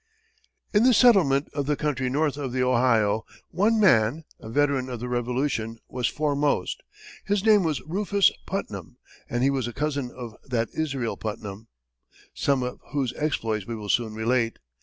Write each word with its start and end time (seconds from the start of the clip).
In 0.73 0.81
the 0.81 0.95
settlement 0.95 1.47
of 1.53 1.67
the 1.67 1.75
country 1.75 2.09
north 2.09 2.35
of 2.35 2.53
the 2.53 2.63
Ohio, 2.63 3.23
one 3.51 3.79
man, 3.79 4.23
a 4.39 4.49
veteran 4.49 4.89
of 4.89 4.99
the 4.99 5.07
Revolution, 5.07 5.77
was 5.89 6.07
foremost. 6.07 6.81
His 7.25 7.45
name 7.45 7.61
was 7.61 7.83
Rufus 7.83 8.31
Putnam, 8.47 8.97
and 9.29 9.43
he 9.43 9.51
was 9.51 9.67
a 9.67 9.73
cousin 9.73 10.09
of 10.09 10.33
that 10.43 10.69
Israel 10.73 11.17
Putnam, 11.17 11.67
some 12.33 12.63
of 12.63 12.79
whose 12.93 13.13
exploits 13.15 13.67
we 13.67 13.75
will 13.75 13.89
soon 13.89 14.15
relate. 14.15 14.57